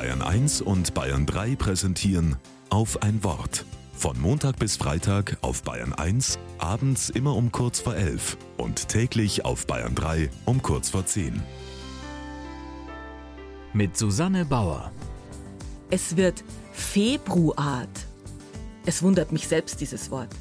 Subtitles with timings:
[0.00, 2.36] Bayern 1 und Bayern 3 präsentieren
[2.70, 3.66] auf ein Wort.
[3.92, 9.44] Von Montag bis Freitag auf Bayern 1, abends immer um kurz vor 11 und täglich
[9.44, 11.42] auf Bayern 3 um kurz vor 10.
[13.74, 14.90] Mit Susanne Bauer.
[15.90, 17.86] Es wird Februar.
[18.86, 20.34] Es wundert mich selbst dieses Wort.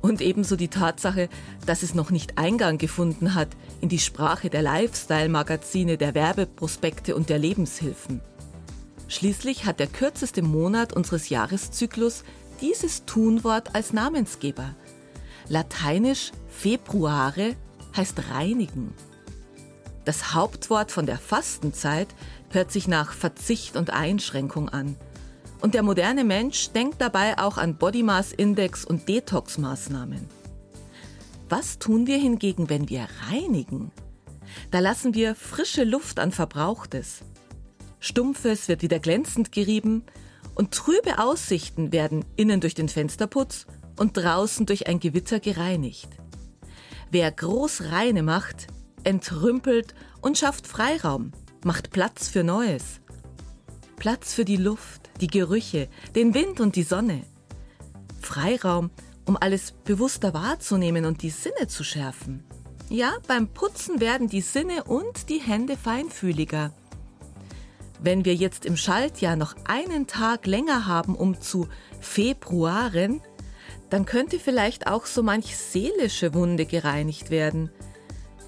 [0.00, 1.28] Und ebenso die Tatsache,
[1.66, 3.48] dass es noch nicht Eingang gefunden hat
[3.82, 8.22] in die Sprache der Lifestyle-Magazine, der Werbeprospekte und der Lebenshilfen.
[9.08, 12.24] Schließlich hat der kürzeste Monat unseres Jahreszyklus
[12.60, 14.74] dieses Tunwort als Namensgeber.
[15.48, 17.54] Lateinisch Februare
[17.96, 18.92] heißt reinigen.
[20.04, 22.08] Das Hauptwort von der Fastenzeit
[22.50, 24.96] hört sich nach Verzicht und Einschränkung an.
[25.60, 30.28] Und der moderne Mensch denkt dabei auch an Body Mass Index und Detox-Maßnahmen.
[31.48, 33.90] Was tun wir hingegen, wenn wir reinigen?
[34.70, 37.20] Da lassen wir frische Luft an Verbrauchtes.
[37.98, 40.04] Stumpfes wird wieder glänzend gerieben
[40.54, 43.66] und trübe Aussichten werden innen durch den Fensterputz
[43.98, 46.08] und draußen durch ein Gewitter gereinigt.
[47.10, 48.66] Wer groß reine macht,
[49.04, 51.32] entrümpelt und schafft Freiraum,
[51.64, 53.00] macht Platz für Neues.
[53.96, 57.22] Platz für die Luft, die Gerüche, den Wind und die Sonne.
[58.20, 58.90] Freiraum,
[59.24, 62.44] um alles bewusster wahrzunehmen und die Sinne zu schärfen.
[62.88, 66.72] Ja, beim Putzen werden die Sinne und die Hände feinfühliger.
[68.06, 71.66] Wenn wir jetzt im Schaltjahr noch einen Tag länger haben, um zu
[71.98, 73.20] Februaren,
[73.90, 77.68] dann könnte vielleicht auch so manch seelische Wunde gereinigt werden.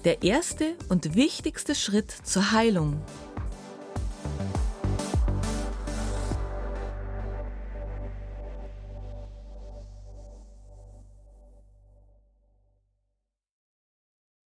[0.05, 3.01] Der erste und wichtigste Schritt zur Heilung.